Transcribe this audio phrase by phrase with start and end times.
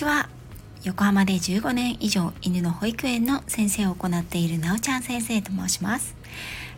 [0.00, 0.30] ちは。
[0.82, 6.16] 横浜で15年以上犬の保育園の先生を行っているなおちゃん先生と申します。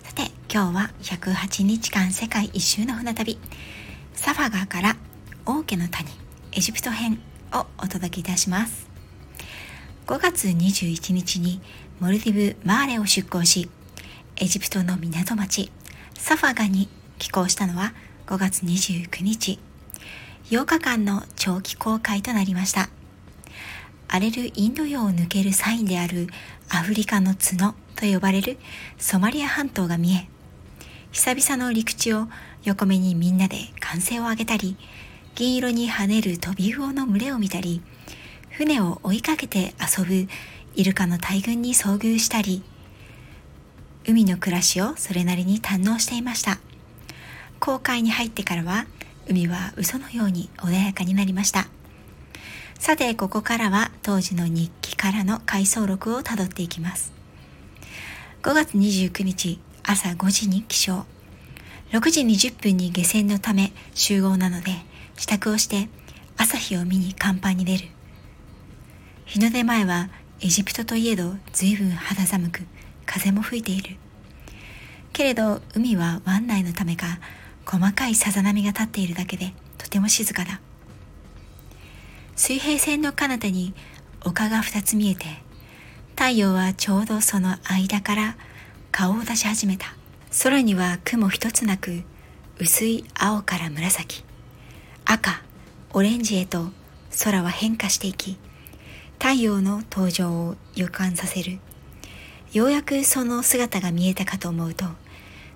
[0.03, 3.39] さて今日は108日間世界一周の船旅。
[4.15, 4.97] サファガーから
[5.47, 6.09] 王家の谷
[6.51, 7.21] エジプト編
[7.53, 8.89] をお届けいたします。
[10.09, 11.61] 5月21日に
[12.01, 13.71] モルディブ・マーレを出港し
[14.37, 15.71] エジプトの港町
[16.19, 16.89] サファガに
[17.21, 17.95] 寄港したのは
[18.27, 19.61] 5月29日。
[20.51, 22.89] 8日間の長期公開となりました。
[24.15, 26.27] 荒れるインド洋を抜けるサインである
[26.69, 28.59] アフリカの角と呼ばれる
[28.99, 30.29] ソマリア半島が見え
[31.13, 32.29] 久々の陸地を
[32.63, 34.77] 横目にみんなで歓声を上げたり
[35.35, 37.81] 銀色に跳ねるトビウオの群れを見たり
[38.51, 40.29] 船を追いかけて遊ぶ
[40.75, 42.63] イルカの大群に遭遇したり
[44.07, 46.59] 海の暮らしをそれなりに堪能していました。
[47.61, 48.87] 航海に入ってからは
[49.29, 51.69] 海は嘘のように穏やかになりました。
[52.83, 57.13] さてここからは当時の日記からの回想録をたどっていきます。
[58.43, 61.07] 5月29日朝5時に起床。
[61.93, 64.73] 6時20分に下船のため集合なので
[65.17, 65.89] 支度をして
[66.37, 67.85] 朝日を見に甲板に出る。
[69.27, 70.09] 日の出前は
[70.41, 72.63] エジプトといえど随分肌寒く
[73.07, 73.95] 風も吹いている。
[75.13, 77.21] けれど海は湾内のためか
[77.65, 80.61] 細かいさざ波が立っているだけでとても静かだ。
[82.35, 83.75] 水平線の彼方に
[84.25, 85.27] 丘が二つ見えて
[86.17, 88.37] 太陽はちょうどその間から
[88.91, 89.95] 顔を出し始めた。
[90.45, 92.03] 空には雲一つなく
[92.59, 94.25] 薄い青から紫。
[95.05, 95.43] 赤
[95.93, 96.71] オレンジへと
[97.25, 98.39] 空は変化していき
[99.19, 101.59] 太陽の登場を予感させる。
[102.53, 104.85] ようやくその姿が見えたかと思うと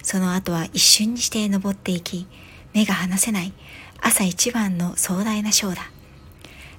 [0.03, 2.27] その後は一瞬にして登っていき
[2.73, 3.53] 目が離せない
[4.01, 5.91] 朝一番の壮大なショーだ。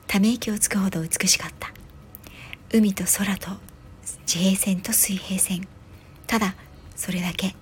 [0.07, 1.71] ため息をつくほど美しかった。
[2.73, 3.51] 海と空と
[4.25, 5.67] 地平線と水平線。
[6.25, 6.55] ただ
[6.95, 7.55] それだけ。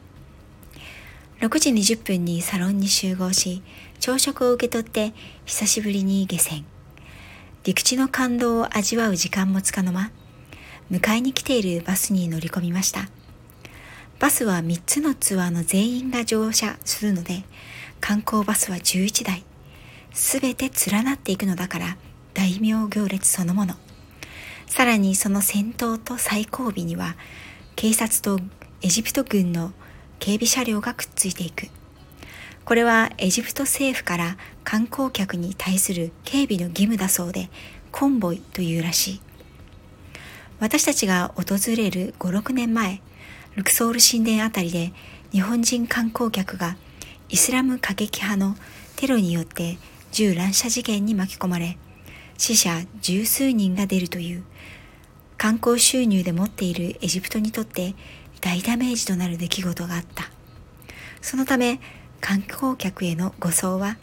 [1.42, 3.62] 6時20分にサロンに集合し
[4.00, 5.14] 朝食を受け取って
[5.46, 6.66] 久しぶりに下船。
[7.64, 10.12] 陸地の感動を味わう時間もつかの間
[10.92, 13.10] 迎えに来ているバスに乗り込みました。
[14.20, 17.44] バスは3つのツアーの全員が乗車するので
[18.00, 19.44] 観光バスは11台。
[20.14, 21.98] すべて連なっていくのだから
[22.36, 23.76] 大名行列そのもの。
[24.68, 27.16] さらにその先頭と最後尾には
[27.76, 28.40] 警察と
[28.82, 29.72] エジプト軍の
[30.20, 31.68] 警備車両がくっついていく。
[32.66, 37.50] これはエジプト政府から観光客に対する警備の義務だそうで
[37.92, 39.22] コンボイというらしい。
[40.60, 43.02] 私たちが訪れる56年前
[43.56, 44.92] ルクソール神殿あたりで
[45.32, 46.76] 日本人観光客が
[47.30, 48.56] イスラム過激派の
[48.98, 49.78] テロによって
[50.12, 51.78] 銃乱射事件に巻き込まれ
[52.38, 54.44] 死者十数人が出るという。
[55.38, 57.94] 観光収入で持っているエジプトにとって
[58.42, 60.30] 大ダメージとなる出来事があった。
[61.22, 61.80] そのため
[62.22, 63.98] 観光客への護送は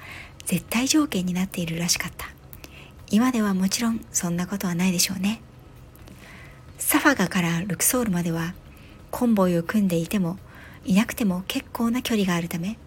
[0.44, 2.28] 絶対条件になっているらしかった。
[3.10, 5.40] 今ではもちろんそんなことはないでしょうね。
[6.78, 8.54] サファガからルクソールまでは
[9.10, 10.38] コンボイを組んでいても
[10.84, 12.78] いなくても結構な距離があるため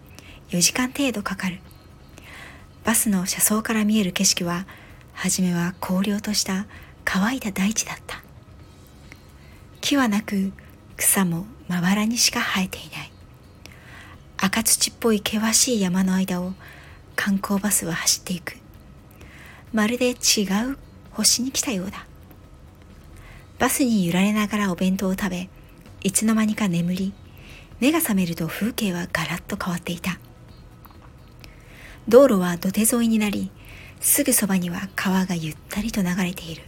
[0.50, 1.60] 4時間程度かかる。
[2.84, 4.66] バスの車窓から見える景色は
[5.16, 6.66] 初めは荒涼とした
[7.04, 8.22] 乾いた大地だった。
[9.80, 10.52] 木はなく
[10.96, 13.12] 草もまばらにしか生えていない。
[14.36, 16.52] 赤土っぽい険しい山の間を
[17.16, 18.56] 観光バスは走っていく。
[19.72, 20.12] まるで違
[20.70, 20.78] う
[21.10, 22.06] 星に来たようだ。
[23.58, 25.48] バスに揺られながらお弁当を食べ
[26.02, 27.14] いつの間にか眠り
[27.80, 30.18] 目が覚めると風景はガラッと変わっていた。
[32.06, 33.50] 道路は土手沿いになり
[34.00, 36.62] すぐそばには川がゆったりと流れている。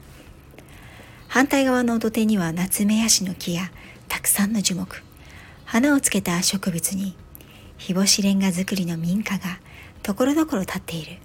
[1.29, 3.71] 反対側の土手には夏目ヤシの木や
[4.09, 5.03] たくさんの樹木。
[5.65, 7.15] 花をつけた植物に
[7.77, 9.61] 日干しレンガ造りの民家が
[10.03, 11.19] ところどころ立っている。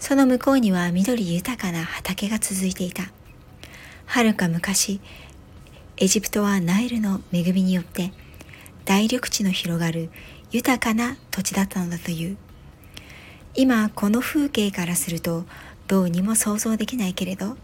[0.00, 3.04] その向こうには緑豊かな畑が続いていた。
[4.06, 5.00] はるか昔
[5.96, 8.12] エジプトはナイルの恵みによって
[8.84, 10.10] 大緑地の広がる
[10.50, 12.36] 豊かな土地だったのだという。
[13.56, 15.44] 今この風景からすると
[15.86, 17.56] どうにも想像できないけれど。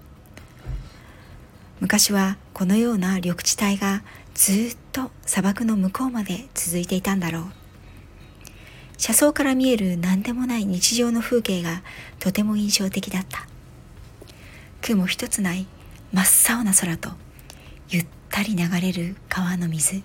[1.81, 4.03] 昔はこのような緑地帯が
[4.35, 7.45] ずっと砂漠の向こうまで続いていたんだろう。
[8.99, 11.83] 車窓から見える何でもない日常の風景が
[12.19, 13.49] とても印象的だった。
[14.83, 15.67] 雲一つない
[16.13, 17.11] 真っ青な空と
[17.89, 20.03] ゆったり流れる川の水。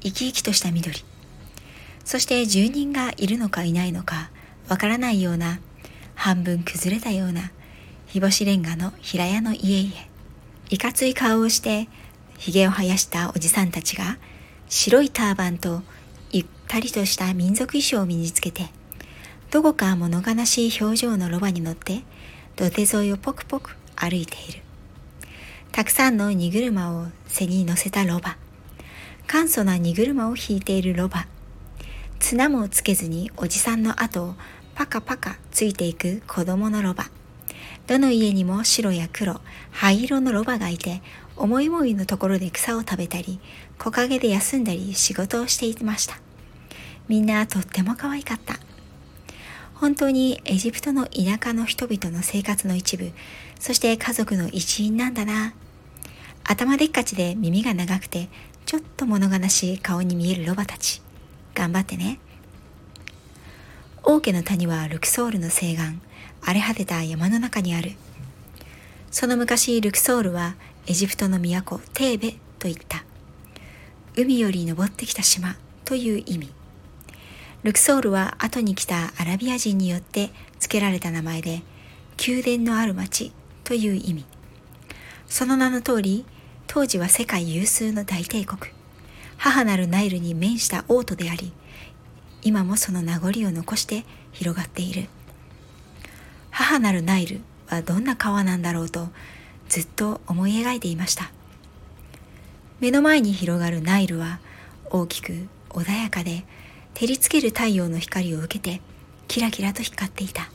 [0.00, 1.04] 生き生きとした緑。
[2.04, 4.30] そして住人がいるのかいないのか
[4.68, 5.60] わからないような
[6.14, 7.52] 半分崩れたような
[8.06, 9.94] 日干しレンガの平屋の家々
[10.70, 11.88] いかつい顔をして
[12.38, 14.18] 髭を生やしたおじさんたちが
[14.68, 15.82] 白いターバンと
[16.30, 18.68] ゆったりとした民族衣装を身につけて
[19.50, 22.02] どこか物悲しい表情のロバに乗って
[22.56, 24.62] 土手沿いをポクポク歩いている。
[25.72, 28.36] たくさんの荷車を背に乗せたロバ。
[29.26, 31.26] 簡素な荷車を引いているロバ。
[32.20, 34.34] 綱もつけずにおじさんの後を
[34.74, 37.04] パカパカついていく子供のロバ。
[37.86, 39.40] どの家にも白や黒
[39.70, 41.02] 灰色のロバがいて
[41.36, 43.40] 思い思いのところで草を食べたり
[43.78, 46.18] 木陰で休んだり仕事をしていました。
[47.08, 48.58] みんなとっても可愛かった。
[49.74, 53.12] 本当にエジプトの田舎の人々の生活の一部
[53.58, 55.52] そして家族の一員なんだな。
[56.44, 58.28] 頭でっかちで耳が長くて
[58.66, 61.03] ちょっと物悲しい顔に見えるロバたち。
[61.54, 62.18] 頑張ってね。
[64.02, 65.98] 王家の谷はルクソールの西岸
[66.42, 67.92] 荒れ果てた山の中にある。
[69.10, 70.56] その昔ルクソールは
[70.86, 73.04] エジプトの都テーベと言った。
[74.16, 76.52] 海より登ってきた島という意味。
[77.62, 81.62] ルクソールは後に来たアラビア人によって付けられた名前で
[82.26, 83.32] 宮殿のある町
[83.64, 84.26] という意味。
[85.26, 86.26] その名の通り
[86.66, 88.73] 当時は世界有数の大帝国。
[89.44, 91.52] 母なるナイルに面した王都であり
[92.40, 95.06] 今もその名残を残して広がっている。
[96.50, 99.08] 母なるナイルはどんな川なんだろうと
[99.68, 101.30] ずっと思い描いていました。
[102.80, 104.40] 目の前に広がるナイルは
[104.88, 106.46] 大きく穏やかで
[106.94, 108.80] 照りつける太陽の光を受けて
[109.28, 110.50] キラキラと光っていた。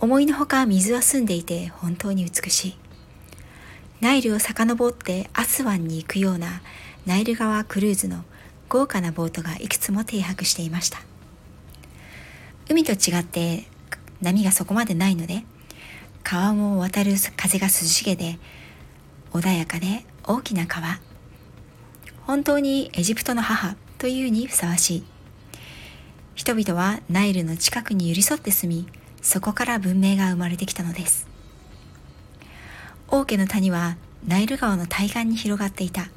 [0.00, 2.76] 思いのほか水は澄んでいて本当に美しい。
[4.00, 6.62] ナイルを遡ってアスワンに行くような
[7.04, 8.24] ナイル川クルーズの
[8.68, 11.00] 豪華なボートがいくつも停泊していました。
[12.68, 13.64] 海と違って
[14.20, 15.44] 波がそこまでないので
[16.22, 18.38] 川も渡る風が涼しげで
[19.32, 21.00] 穏やかで大きな川。
[22.24, 25.04] 本当にエジプトの母というにふさわしい。
[26.34, 28.86] 人々はナイルの近くに寄り添って住み
[29.20, 31.26] そこから文明が生まれてきたのです。
[33.08, 33.96] 王家の谷は
[34.26, 36.08] ナイル川の対岸に広がっていた。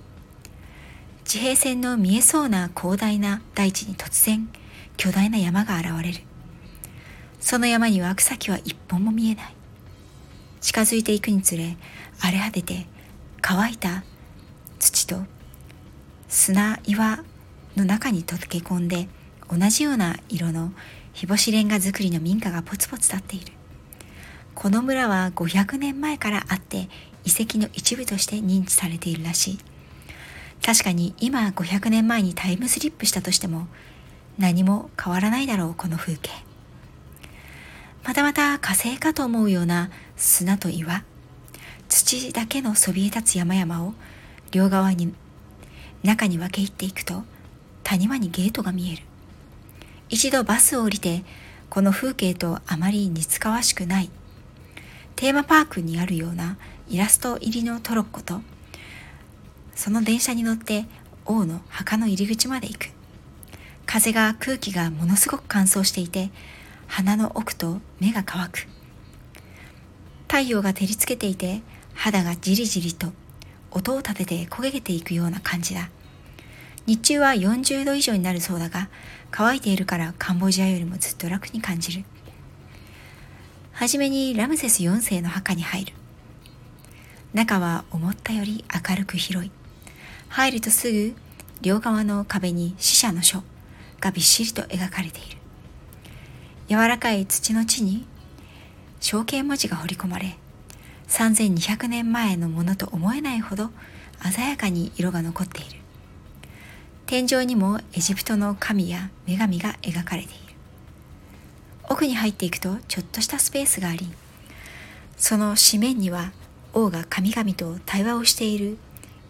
[1.25, 4.47] 地平線の見えそうな広大な大地に突然
[4.95, 6.19] 巨大な山が現れる。
[7.41, 9.55] その山には草木は一本も見えない。
[10.61, 11.77] 近づいていくにつれ
[12.21, 12.85] 荒れ果てて
[13.41, 14.03] 乾いた
[14.79, 15.17] 土と
[16.27, 17.23] 砂岩
[17.75, 19.07] の中に溶け込んで
[19.51, 20.71] 同じような色の
[21.13, 23.51] 日干しレンガ造りの民家がポツポツ立っている。
[24.53, 26.87] この村は500年前からあって
[27.25, 29.59] 遺跡の一部として認知されているらしい。
[30.65, 33.67] 確かに今500年前にタイムスリップしたとしても
[34.39, 36.31] 何も変わらないだろうこの風景。
[38.03, 41.03] またまた火星かと思うような砂と岩
[41.87, 43.93] 土だけのそびえ立つ山々を
[44.49, 45.13] 両側に
[46.01, 47.21] 中に分け入っていくと
[47.83, 49.03] 谷間にゲートが見える。
[50.09, 51.23] 一度バスを降りて
[51.69, 54.09] この風景とあまり似つかわしくない
[55.15, 56.57] テーマパークにあるような
[56.89, 58.41] イラスト入りのトロッコと
[59.75, 60.85] その電車に乗って
[61.25, 62.89] 王の墓の入り口まで行く。
[63.85, 66.31] 風が空気がものすごく乾燥していて
[66.87, 68.67] 鼻の奥と目が乾く。
[70.27, 71.61] 太陽が照りつけていて
[71.93, 73.11] 肌がじりじりと
[73.71, 75.89] 音を立てて焦げていくような感じだ。
[76.87, 78.89] 日中は40度以上になるそうだが
[79.31, 82.05] 乾いているからカンボジアよりもずっと楽に感じる。
[83.71, 85.93] はじめにラムセス4世の墓に入る。
[87.33, 89.51] 中は思ったより明るく広い。
[90.29, 91.15] 入るとすぐ
[91.61, 93.43] 両側の壁に死者の書
[93.99, 95.37] がびっしりと描かれている。
[96.67, 98.05] 柔らかい土の地に
[98.99, 100.37] 象形文字が彫り込まれ
[101.07, 103.69] 3200年前のものと思えないほど
[104.31, 105.79] 鮮やかに色が残っている。
[107.05, 110.45] 天井にもエジプトの神や女神が描かれている。
[111.87, 114.07] 奥に入っていくとちょっとしたスペースがあり
[115.17, 116.31] その紙面には
[116.73, 118.77] 王が神々と対話をしている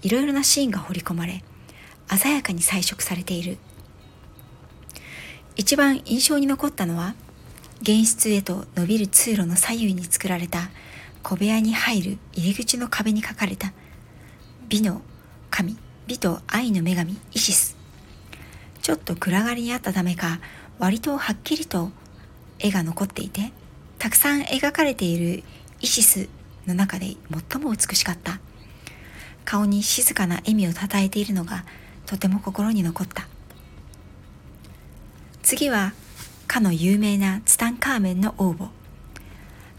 [0.05, 1.43] いろいろなシーンが彫り込まれ
[2.15, 3.57] 鮮やかに彩色されている。
[5.55, 7.15] 一番印象に残ったのは
[7.81, 10.69] 玄室へと伸びる通路の左右に作られた
[11.23, 13.73] 小部屋に入る入り口の壁に書かれた
[14.69, 15.01] 美の
[15.49, 17.75] 神美と愛の女神イシス。
[18.83, 20.39] ちょっと暗がりにあったためか
[20.77, 21.89] 割とはっきりと
[22.59, 23.51] 絵が残っていて
[23.97, 25.43] たくさん描かれている
[25.81, 26.29] イシス
[26.67, 27.15] の中で
[27.49, 28.39] 最も美しかった。
[29.45, 31.63] 顔に静かな笑みをたたえているのが
[32.05, 33.27] とても心に残った。
[35.43, 35.93] 次は
[36.47, 38.71] かの有名なツタンカーメンの王母。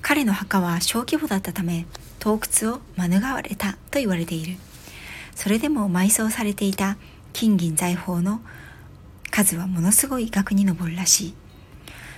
[0.00, 1.86] 彼の墓は小規模だったため
[2.20, 4.56] 盗掘を免れたと言われている。
[5.34, 6.96] それでも埋葬されていた
[7.32, 8.40] 金銀財宝の
[9.30, 11.34] 数はものすごい額に上るらしい。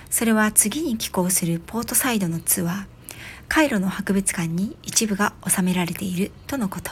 [0.09, 2.85] それは次に寄港するポートサイドのツアー
[3.47, 6.91] カイロの博物館に一部が収められているとのこと。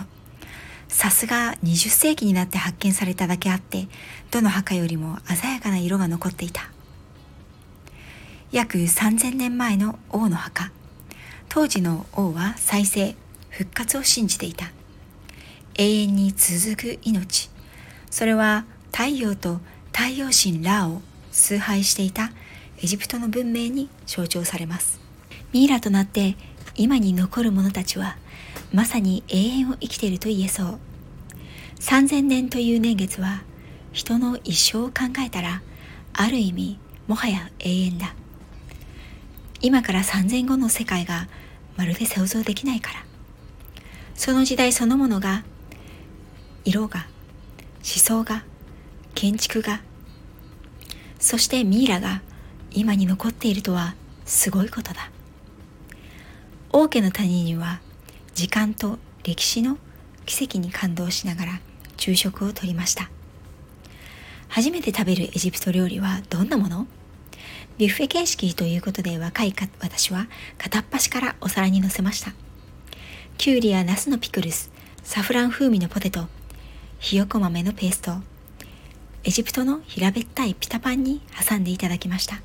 [0.87, 3.87] さすが20世紀になって発見されただけあって
[4.31, 6.69] どの墓よりも鮮やかな色が残っていた。
[8.51, 10.71] 約3000年前の王の墓。
[11.49, 13.15] 当時の王は再生
[13.49, 14.71] 復活を信じていた。
[15.75, 17.49] 永遠に続く命。
[18.09, 19.59] それは太陽と
[19.93, 21.01] 太陽神ラーを
[21.31, 22.31] 崇拝していた
[22.81, 24.99] エジプトの文明に象徴されます。
[25.51, 26.35] ミイラとなって
[26.75, 28.17] 今に残る者たちは
[28.73, 30.79] まさに永遠を生きていると言えそう。
[31.79, 33.43] 3000年という年月は
[33.91, 35.61] 人の一生を考えたら
[36.13, 38.13] ある意味もはや永遠だ。
[39.61, 41.27] 今から3000後の世界が
[41.77, 43.05] まるで想像できないから。
[44.15, 45.43] その時代そのものが
[46.65, 47.05] 色が
[47.77, 48.43] 思想が
[49.13, 49.81] 建築が
[51.19, 52.21] そしてミイラが
[52.71, 53.95] 今に残っているとは
[54.25, 55.11] すごいことだ。
[56.71, 57.79] 王家の谷には
[58.37, 59.79] 時間と歴史の
[60.27, 61.59] 奇跡に感動しながら
[61.97, 63.09] 昼食をとりました。
[64.47, 66.85] 初めて食べるエジプト料理はどんなもの？
[67.79, 70.27] ビュッフェ形式ということで若い私は
[70.59, 72.31] 片っ端からお皿に乗せました。
[73.39, 74.69] きゅうりやナスのピクルス
[75.01, 76.27] サフラン風味のポテト
[76.99, 78.17] ひよこ豆のペースト
[79.23, 82.39] エジプトの平べったいピタパンに挟んでいただきました。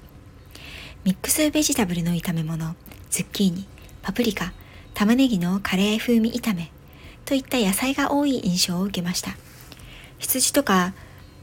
[1.04, 2.76] ミックスベジタブルの炒め物
[3.10, 3.66] ズッキーニ
[4.00, 4.54] パプリカ
[4.94, 6.70] 玉ねぎのカレー風味炒め
[7.24, 9.36] といった野菜が多い印象を受けました。
[10.18, 10.94] 羊とか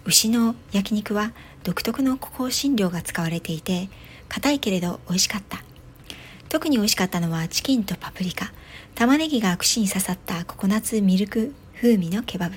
[0.06, 3.90] 牛の焼肉は独特の香辛料が使われていて
[4.30, 5.64] 硬いけれど美味しかった。
[6.48, 8.52] 特に美味しかったのはチキンとパプリカ。
[8.96, 12.56] 玉ねぎが串に刺さったココナッツミルク風味のケバブ。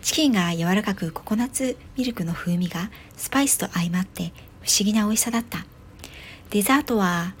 [0.00, 5.66] チキンが柔らかくココナッツミルクの風味がスパイスと相まって不思議な美味しさだった。
[6.50, 7.34] デザートは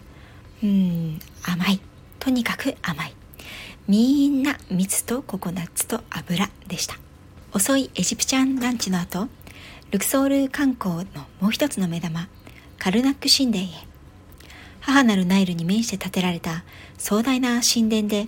[0.62, 1.80] うーん甘い。
[2.28, 3.14] とにかく甘い。
[3.86, 6.98] みんな蜜とココナッツと油でした。
[7.54, 9.28] 遅いエジプチャンランチの後
[9.90, 12.28] ルクソール観光のもう一つの目玉
[12.78, 13.68] カルナック神殿へ。
[14.80, 16.64] 母なるナイルに面して建てられた
[16.98, 18.26] 壮大な神殿で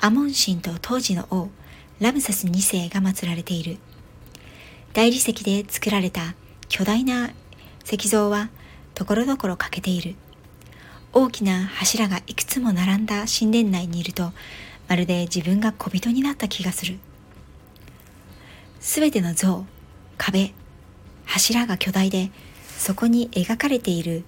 [0.00, 1.48] アモン神と当時の王
[2.00, 3.78] ラムセス2世が祀られている。
[4.92, 6.34] 大理石で作られた
[6.68, 7.30] 巨大な
[7.84, 8.50] 石像は
[8.94, 10.16] ところどころ欠けている。
[11.18, 14.32] 大きな柱がいくつも並んだ神殿内にいると
[14.86, 16.98] まるで自分が小人になった気がする。
[18.80, 19.64] すべての像
[20.18, 20.52] 壁
[21.24, 22.30] 柱が巨大で
[22.76, 24.24] そこに描かれている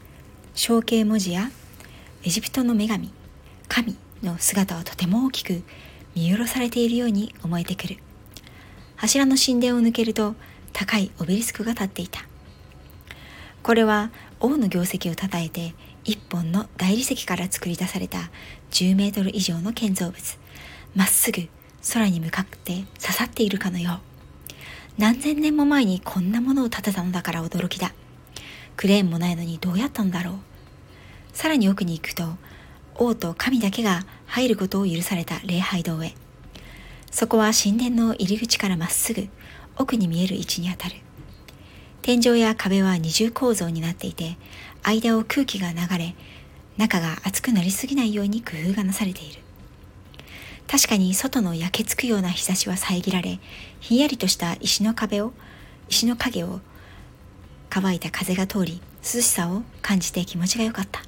[0.54, 1.50] 象形文字や
[2.24, 3.12] エジプトの女神
[3.68, 5.62] 神の姿はとても大きく
[6.14, 7.98] 見下ろされているように思えてくる。
[8.96, 10.36] 柱の神殿を抜けると
[10.72, 12.24] 高いオベリスクが立っていた。
[13.62, 15.74] これは王の業績をたたえて
[16.08, 18.30] 一本の大理石から作り出された
[18.70, 20.38] 10メートル以上の建造物。
[20.96, 21.50] まっすぐ
[21.92, 23.98] 空に向かって刺さっているかのよう。
[24.96, 27.92] 何千年も前にこんなものを建てたのだから驚きだ。
[28.78, 30.34] クレーンもないのにどうやったんだろう。
[31.34, 32.24] さらに奥に行くと
[32.94, 36.14] 王と神だけが入ることを許された礼拝堂へ。
[37.10, 39.28] そこは神殿の入り口からまっすぐ
[39.76, 40.94] 奥に見える位置にあたる。
[42.00, 44.38] 天井や壁は二重構造になっていて
[44.88, 46.14] 間を空気が流れ
[46.76, 49.40] 中が熱くなりすぎないように工夫がなされている。
[50.66, 53.40] 確かに外の焼けつくような日差しは遮られ
[53.80, 55.32] ひんやりとした石の壁を
[55.88, 56.60] 石の影を
[57.70, 61.02] 乾いた風が通り涼しさを感じて気持ちが良かった。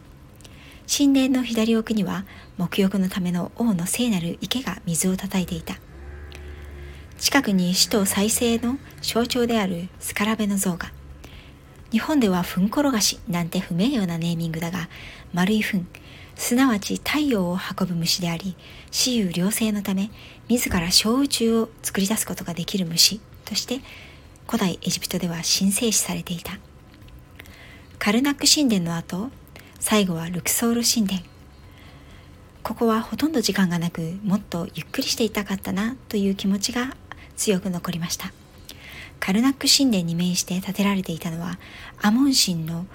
[0.92, 2.24] 神殿の左奥には
[2.58, 5.76] 沐浴のための王の聖なる池が水をたたいていた。
[7.18, 10.90] 近くに首都再生の象徴であるスカラベの像が。
[11.92, 14.88] 日本ではフン転がしなんて不名誉なネーミングだが
[15.32, 15.84] 丸い糞
[16.36, 18.56] すなわち太陽を運ぶ虫であり
[18.90, 20.10] 死有両生のため
[20.48, 23.80] 自ら小宇宙を作り出すことができる虫として
[24.46, 26.58] 古代エジプトでは神聖視されていた。
[27.98, 29.30] カルナック神殿の後
[29.78, 31.20] 最後はルクソール神殿。
[32.62, 36.96] ここはほとんど時間がなくもっとゆっくりしていたかったなという気持ちが
[37.36, 38.32] 強く残りました。
[39.20, 41.58] カルナック神殿に面して建てられていたのは
[42.00, 42.86] アモン神の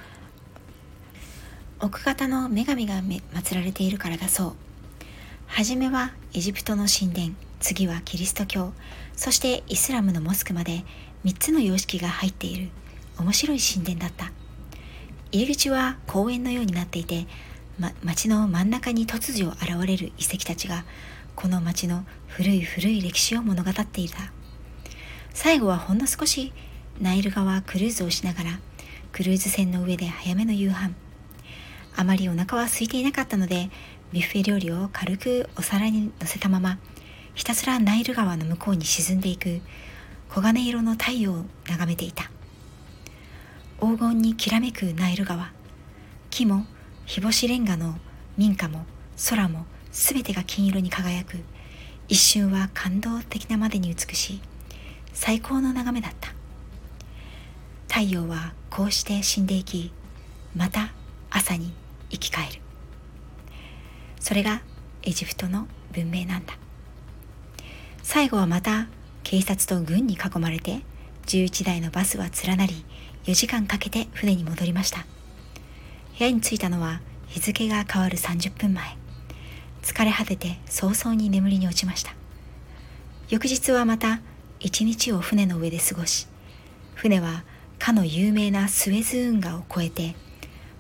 [1.80, 4.54] 奥方の女神が祀られているからだそう。
[5.48, 8.74] 初めはエジプトの神殿次はキリスト教
[9.16, 10.84] そしてイスラムのモスクまで
[11.24, 12.70] 3つの様式が入っている
[13.20, 14.32] 面白い神殿だった。
[15.32, 17.28] 入り口は公園のようになっていて
[17.80, 20.86] ま、町の真ん中に突如現れる遺跡たちが
[21.36, 24.32] この町の古い古い歴史を物語っていた。
[25.36, 26.54] 最後はほんの少し
[27.02, 28.60] ナイル川クルーズをしながら
[29.12, 30.96] クルーズ船の上で早めの夕飯。
[31.94, 33.70] あまりお腹は空いていなかったので
[34.14, 36.80] ビュッフェ料理を軽くお皿に乗せたまま
[37.34, 39.60] ひたすらナイル川の向こうに沈んでいく
[40.34, 42.32] 黄金色の太陽を眺めていた。
[43.82, 45.52] 黄金にきらめくナイル川。
[46.30, 46.66] 木も
[47.06, 47.96] 日干しレンガの
[48.38, 48.86] 民家も
[49.30, 51.40] 空も全てが金色に輝く。
[52.08, 54.42] 一瞬は感動的なまでに美しい。
[55.16, 56.34] 最高の眺めだった。
[57.88, 59.92] 太陽はこうして死んでいき
[60.54, 60.92] また
[61.30, 61.74] 朝に
[62.12, 62.60] 生き返る。
[64.20, 64.62] それが
[65.04, 66.58] エジプトの文明なんだ。
[68.04, 68.88] 最後はまた
[69.24, 70.82] 警察と軍に囲まれて
[71.28, 72.86] 11台のバスは連なり
[73.24, 75.06] 4時間かけて船に戻りました。
[76.20, 78.98] 部屋に着いたのは日付が変わる30分前。
[79.82, 82.14] 疲れ果てて早々に眠りに落ちました。
[83.30, 84.20] 翌日はまた
[84.66, 86.28] 一日を船の上で過ごし
[86.96, 87.44] 船は
[87.78, 90.16] かの有名なスエズ運河を越えて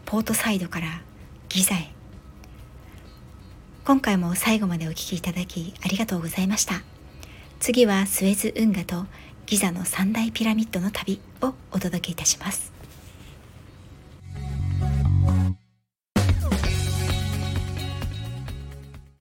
[0.05, 1.03] ポートサイドから
[1.49, 1.91] ギザへ。
[3.85, 6.81] 今回も最後までお聴きいただきありがとうございました。
[7.59, 9.05] 次はスエズ運河と
[9.45, 12.74] ギザの三大ピラミッドの旅をお届けいたします。